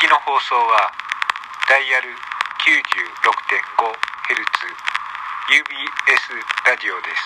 [0.00, 0.90] きの放送は
[1.68, 2.16] ダイヤル 96.5Hz
[5.52, 7.20] UBS ラジオです。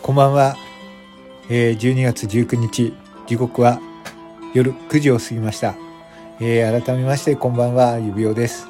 [0.00, 0.56] こんばんは、
[1.50, 2.94] えー、12月19日。
[3.26, 3.82] 時刻は
[4.52, 5.76] 夜9時を過ぎました、
[6.40, 8.66] えー、改めましてこんばんは指輪です。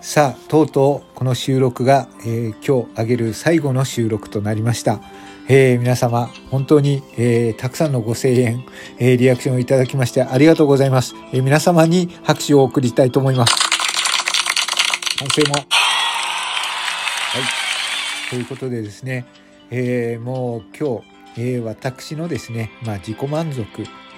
[0.00, 5.00] さあとうとうこの収録が、えー、今日あげる最後の収録となりました、
[5.48, 8.64] えー、皆様本当に、えたくさんのご声援、
[8.98, 13.54] えリアクションをいただきましてありがとうございます、え皆様に拍手を送りたいと思います。
[15.20, 15.54] 反省も。
[15.54, 15.64] はい。
[18.28, 19.26] ということでですね、
[19.70, 23.64] えもう今日えー、私のですね、まあ、自己満足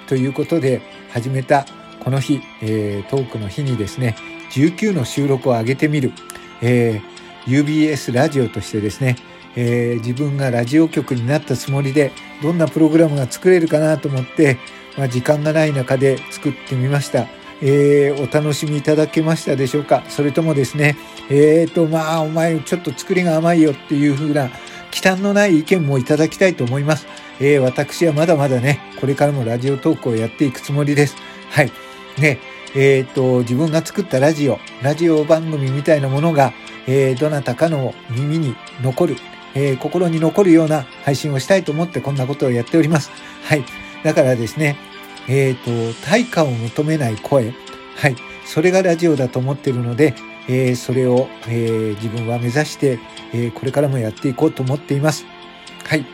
[0.06, 1.66] ということで始めた
[2.00, 4.16] この日、えー、トークの日にですね、
[4.52, 6.12] 19の収録を上げてみる、
[6.60, 9.16] えー、UBS ラジオとしてですね、
[9.56, 14.58] えー、自分がラジオ局になったつもりでどんなプログラムが作れるかなと思って、
[14.98, 17.26] まあ、時間がない中で作ってみました。
[17.62, 20.04] えー、お楽しみいただけましたでしょうか？
[20.10, 20.96] それともですね、
[21.30, 24.50] えーと、まあ、お前ちょっと作りが甘いよっていう風な
[24.94, 27.08] 忌憚のない意見もいただきたいと思います。
[27.40, 31.16] えー、私はまだまだね、これからもラジオトークをやっていくつもりです。
[31.50, 31.72] はい。
[32.16, 32.38] ね、
[32.76, 36.52] えっ、と、自分が作ったラジオ、ラジオ番組みたいなものが、
[36.86, 39.16] えー、どなたかの耳に残る、
[39.56, 43.10] えー、心に残るような配信をしたいと思ってこんなことをやっております。
[43.42, 43.64] はい。
[44.04, 44.76] だからですね、
[45.28, 45.70] えっ、と、
[46.04, 47.52] 対価を求めない声、
[47.96, 48.16] はい。
[48.46, 50.14] それがラジオだと思っているので、
[50.46, 53.00] えー、それを、えー、自分は目指して、
[53.34, 55.26] えー、これからもやっていこうと思っています。
[55.84, 56.06] はい。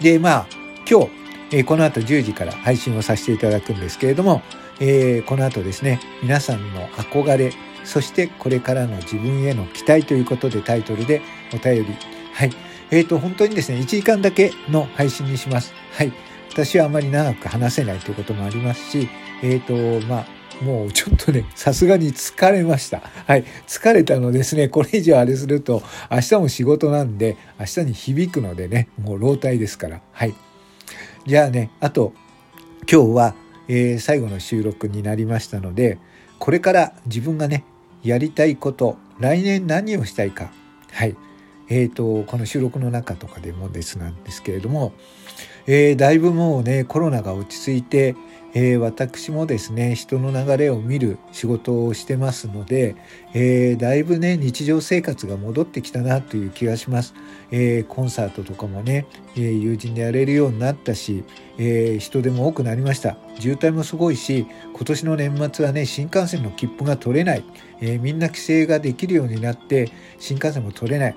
[0.00, 0.46] で、まあ、
[0.90, 1.10] 今日、
[1.52, 4.42] えー、この後10時から配信をさせていただくんですけれども、
[4.80, 7.52] えー、この後ですね、皆さんの憧れ、
[7.84, 11.22] そしてこれからの自分への期待ということでタイトルで
[11.54, 11.96] お便り。
[12.34, 12.50] はい。
[12.90, 15.72] えっ、ー、と、本当にですね、1時間だけの配信にします。
[15.92, 16.12] はい。
[16.50, 19.08] 私はあまり長く話せないということもありますし、
[19.42, 20.26] えっ、ー、と、まあ、
[20.62, 23.00] もうちょっとね、さすがに疲れました。
[23.26, 23.44] はい。
[23.66, 30.00] 疲れたのですね、これ以上あれすると、明日も仕事なんで、明日に響くのでね、もう老体ですから。
[30.12, 30.34] はい。
[31.26, 32.12] じゃあね、あと、
[32.90, 33.34] 今日は、
[33.68, 35.98] えー、最後の収録になりましたので、
[36.38, 37.64] これから自分がね、
[38.02, 40.50] やりたいこと、来年何をしたいか。
[40.90, 41.16] はい。
[41.68, 44.92] えっ、ー、と、この収録の中とかでもですなんですけれども、
[45.70, 48.16] えー、だいぶもうね、コロナが落ち着いて、
[48.54, 52.96] えー、私もですね人の流れを見る仕事をしてますので、
[53.34, 57.12] えー、だいぶね日常生活が戻ってきたなという気がします、
[57.50, 59.06] えー、コンサートとかもね、
[59.36, 61.22] え友人でやれるようになったし、
[61.58, 63.18] え人手も多くなりました。
[63.38, 67.44] 渋滞もすごいし今年の年末はね新幹線の切符が取れない、
[67.82, 71.16] えみんな規制ができるようになって新幹線も取れない。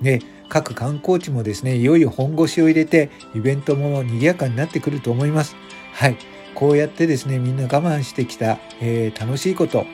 [0.00, 0.18] ね
[0.52, 5.56] 各観光地もですねいよいよ本腰を入れてイベントも賑やかになってくると思います
[5.94, 6.18] はい
[6.54, 9.86] こうやってですねみんな我慢してきた、えー、楽しいこと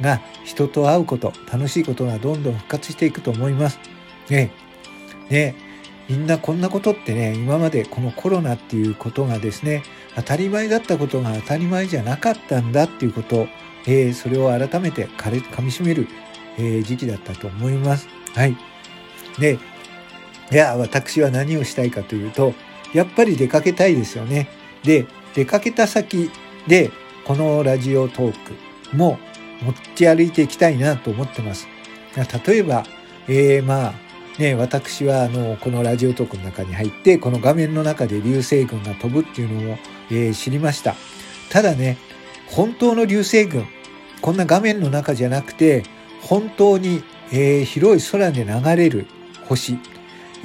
[0.00, 3.78] が人と会うこと楽しいことがどんどん復活していくと思います。
[4.30, 4.50] ね
[5.28, 5.54] ね
[6.08, 9.82] みんなこんなことってね今までこのコロナっていうことがですね
[10.14, 13.48] 当たり前だったことが当たり前じゃなかったんだっていうこと、
[13.86, 16.08] えー、それを改めてかみしめる、
[16.58, 18.08] えー、時期だったと思います。
[18.34, 18.56] はい。
[19.38, 19.58] で、
[20.52, 22.54] いや、私は何をしたいかというと、
[22.92, 24.48] やっぱり出かけたいですよね。
[24.84, 26.30] で、出かけた先
[26.66, 26.90] で
[27.24, 29.18] このラジオトークも
[29.62, 31.66] 持ち歩いていきたいなと思ってます。
[32.46, 32.84] 例えば、
[33.28, 33.94] えー、まあ
[34.38, 39.78] ね、私はあのこのラジオトークの中に入ってこの画面の中で流星群が飛ぶっていうのを、
[40.10, 40.94] えー、知りました。
[41.50, 41.96] ただね、
[42.46, 43.66] 本当の流星群、
[44.20, 45.82] こんな画面の中じゃなくて
[46.22, 47.02] 本当に、
[47.32, 49.06] えー、広い空で流れる
[49.48, 49.78] 星、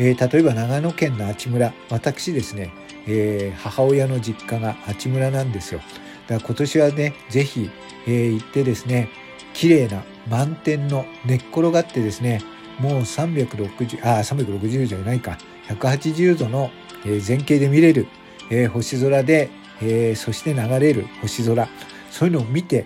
[0.01, 2.73] えー、例えば長野県の阿智村私ですね
[3.07, 5.81] えー、母親の実家が八村なんですよ。
[6.27, 7.69] だから今年はね、ぜひ、
[8.07, 9.09] えー、行ってですね、
[9.53, 12.41] 綺麗な満天の寝っ転がってですね、
[12.79, 15.37] もう360、あ、360じゃないか、
[15.69, 16.69] 180度の、
[17.05, 18.07] えー、前景で見れる、
[18.49, 19.49] えー、星空で、
[19.81, 21.67] えー、そして流れる星空、
[22.11, 22.85] そういうのを見て、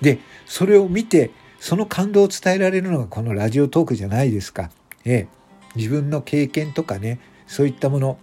[0.00, 4.70] で、それを見て、その感動を伝えられるのがこのラジオトークじゃないですか。
[5.04, 5.35] えー、
[5.76, 8.18] 自分の経験とかね、そういったもの、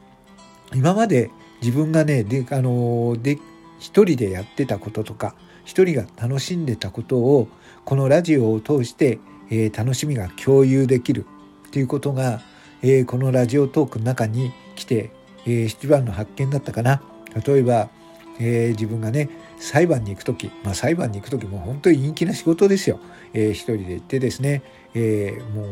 [0.74, 1.30] 今まで
[1.62, 3.38] 自分がねであので
[3.80, 7.48] 一人でやってたこととか一人が楽しんでたことを
[7.86, 9.20] このラジオを通して、
[9.50, 11.26] えー、楽しみが共有できる
[11.68, 12.42] っていうことが、
[12.82, 15.12] えー、このラジオトークの中に来て、
[15.46, 17.02] えー、一番の発見だったかな。
[17.46, 17.90] 例えば、
[18.40, 23.00] えー、自分がね裁判に行く時、まあ、裁判に行く時も本当に陰気な仕事ですよ、
[23.34, 24.62] えー、一人で行ってですね、
[24.94, 25.64] えー、も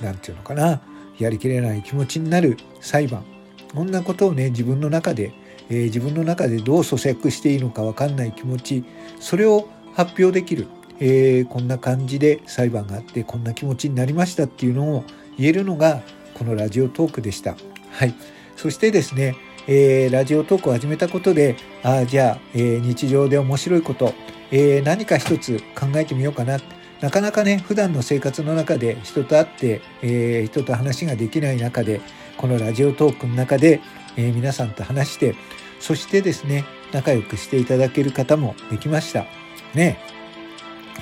[0.00, 0.82] う何て言うのかな。
[1.18, 3.24] やりきれない気持ちになる裁判
[3.74, 5.32] こんなことをね自分の中で、
[5.68, 8.84] えー、自分の中でどう咀嚼していいのか分かんない気持ち
[9.20, 10.68] それを発表できる、
[11.00, 15.04] えー、こんな感じで裁判があってこんな気持ちになりましたっていうのを
[15.36, 16.02] 言えるのが
[16.34, 17.56] このラジオトークでした。
[17.90, 18.14] はい、
[18.56, 19.36] そしてですね、
[19.68, 24.12] えー、ラジオトークを始めたことでああじゃあ、えー、日常で面白いこと、
[24.50, 26.58] えー、何か一つ考えてみようかな
[27.00, 32.00] なかなかね普段の生活の中で人と会って、えー、人と話ができない中で
[32.36, 33.80] このラジオトークの中で、
[34.16, 35.34] えー、皆さんと話して
[35.80, 39.26] そしてですね仲良くしていただける方もできました。
[39.74, 39.98] ね。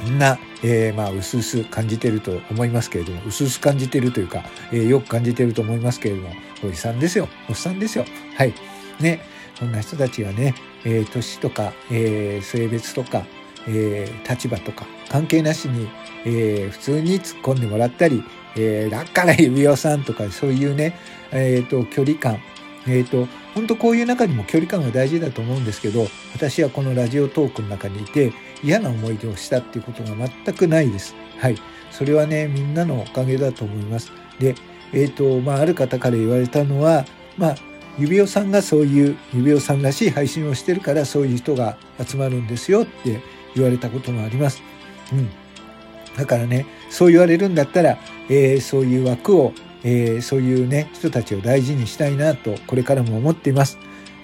[0.03, 4.43] こんな、えー、まあ薄々感じてると思いますけれども薄々感じてるというか、
[4.73, 6.31] えー、よく感じてると思いますけれども
[6.65, 7.29] おじさんですよ。
[7.49, 8.06] おっさんですよ。
[8.37, 8.55] はい。
[9.00, 9.21] ね。
[9.59, 10.55] こんな人たちはね、
[10.85, 13.25] えー、年とか、えー、性別とか
[13.69, 15.88] えー、立場とか関係なしに、
[16.25, 18.23] えー、普通に突っ込んでもらったり、
[18.56, 20.94] えー、だから指輪さんとかそういうね、
[21.31, 22.38] えーと、距離感
[22.87, 28.32] えーと、本当こういう中にも距離感が大事だと思うんですけど私はこのラジオトークの中にいて
[28.62, 31.15] 嫌な思い出をしたっていうことが全くないです。
[31.38, 31.56] はい、
[31.91, 34.12] それはねみんなのおかげだと思います。
[34.38, 34.55] で、
[34.93, 37.05] えーとまあ、ある方から言われたのは、
[37.37, 37.55] まあ、
[37.99, 43.20] 指輪さんがそういう指輪さんらしい配信をしてるからそういう人が集まるんですよって
[43.54, 44.62] 言われたこともあります。
[45.12, 45.31] うん。
[46.16, 49.52] だからね、そう言われるんだったら、えー、そういう枠を、
[49.82, 53.78] えー、そういうね、人たちを大事にしたいなと、これからも思っています。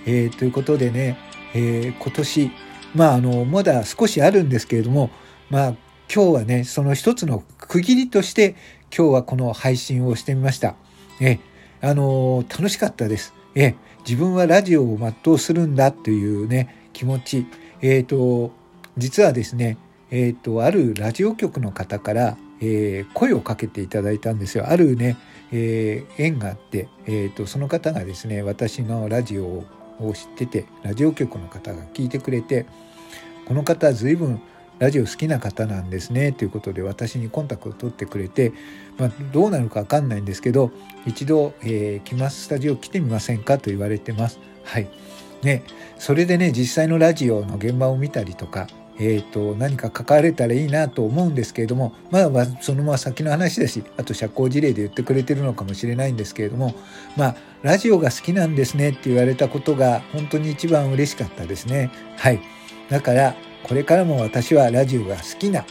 [0.07, 1.19] えー、ということでね、
[1.55, 2.51] え今年、
[2.95, 5.11] まあ、あの、まだ少しあるんですけれども、
[5.51, 5.75] まあ、
[6.13, 8.57] 今日はね、その一つの区切りとして、
[8.97, 10.75] 今日はこの配信をしてみました。
[11.21, 11.39] え、
[11.81, 13.35] あの楽しかったです。
[13.55, 13.75] え、
[14.07, 17.47] 自分はラジオを全うするんだというね、気持ち。
[17.83, 18.53] えっ、と、
[18.99, 19.79] 実はですね、
[20.11, 24.69] えーと、あるラジオ局の方から、えー、声をかけていただいたんですよ。
[24.69, 25.17] あるね、
[25.53, 32.67] えー、縁があって、えーと、その方がですね私のラジオを知っててラジオ局の方が聞いてくれて
[33.47, 34.41] この方随分
[34.79, 38.53] ラジオ好きな方なんですねということで私にコンタクトを取ってくれて、
[38.97, 40.71] まあ、どうなるか分かんないんですけど
[41.05, 43.59] 一度、えー、来ますスタジオ来てみませんか？
[43.59, 44.39] と言われてます。
[44.65, 44.89] はい。
[45.43, 45.63] ね、
[45.99, 48.67] それでね実際のラジオの現場を見たりとか
[49.01, 56.75] えーと、何か関われたらいいなと思うんですけれどもまあそのまま先の話だしあと社交辞令で言ってくれてるのかもしれないんですけれども
[57.17, 61.91] まあラジオが好きなんですねって言われたことが本当に一番嬉しかったですね。
[62.17, 62.41] はい。
[62.89, 63.35] だから
[63.65, 65.65] これからも私はラジオが好きな、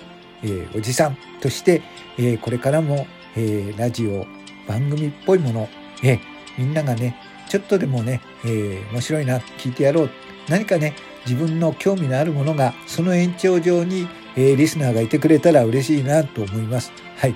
[0.44, 1.82] えー、おじさんとして、
[2.18, 4.26] えー、これからも、えー、ラジオ
[4.68, 5.70] 番組っぽいもの、
[6.04, 6.20] え
[6.58, 7.16] みんながね
[7.48, 10.10] ちょっとでもね、え面白いな聞いてやろう。
[10.50, 10.94] 何かね
[11.28, 16.92] 自分の興味のあるものがその延長上に、えー、リスナーがいてくれたら嬉しいなと思います。
[17.18, 17.36] はい。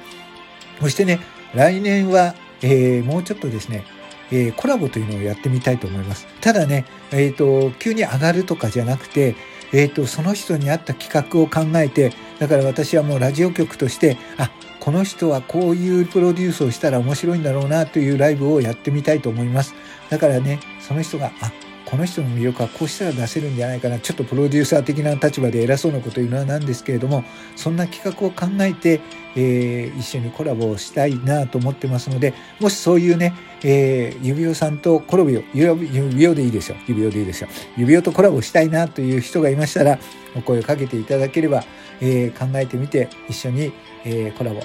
[0.79, 1.19] そしてね、
[1.53, 3.83] 来年は、えー、もうちょっとですね、
[4.31, 6.25] えー、コラボというのをやってみたいと思います。
[6.39, 9.35] ただね、えっ、と、急に上がるとかじゃなくて、
[9.73, 19.75] えっ、と、その人に合った企画を考えて、だから私はもうラジオ局として、あ、この人はこういうプロデュースをしたら面白いんだろうなというライブをやってみたいと思います。
[20.09, 21.51] だからね、その人が、あ、
[21.91, 23.99] この人の魅力はこうしたら出せるんじゃないかな。
[23.99, 27.25] ちょっとプロデューサー的な立場で偉そうなこと言うのはなんですけれども
[27.57, 29.01] そんな企画を考えて、
[29.35, 33.33] えー、一緒にコラボをしたいなと思ってますのでもしそういうね、
[33.65, 36.77] えー、指輪さんとコラボ指輪でいいですよ。
[36.87, 37.49] 指輪でいいですよ。
[37.75, 39.99] 指輪とコラボしたいなという人がいましたら
[40.33, 41.65] お声をかけていただければ、
[41.99, 43.73] えー、考えてみて一緒に、
[44.05, 44.61] えコラボ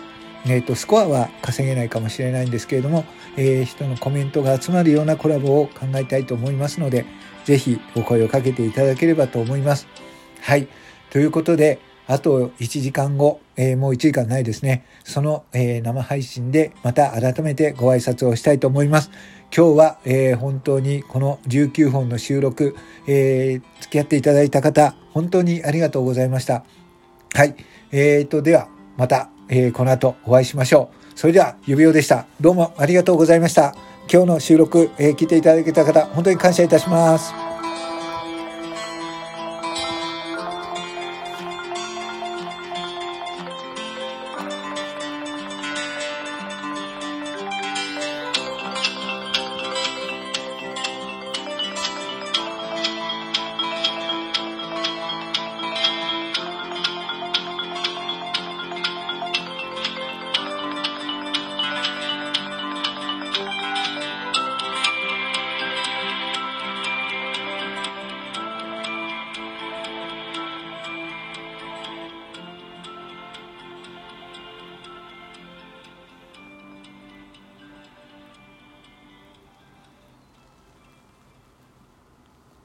[0.49, 3.05] えーと、スコアは稼げないかもしれないんですけれども、
[3.37, 7.05] えー、人のコメントが集まるようなコラボを考えたいと思いますので、
[7.45, 9.89] ぜひお声をかけていただければと思います。
[10.41, 10.69] はい。
[11.11, 14.85] ということで、あと1時間後、えー、もう1時間ないですね。
[15.03, 19.11] その、えー、生配信でまた改めてご挨拶をしたいと思います。
[19.57, 22.77] 今日は、えー、本当にこの19本の収録、
[23.09, 26.65] え付き合っていただいた方、本当にありがとうございました。
[27.35, 27.57] はい。
[27.91, 31.19] えーと、では、またえー、この後お会いしましょう。
[31.19, 32.27] それでは、指輪でした。
[32.41, 33.75] どうもありがとうございました。
[34.13, 37.46] 今日の収録、えー、聞いていただけた方、本当に感謝いたします。